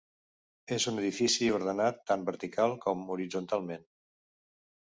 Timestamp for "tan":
2.13-2.25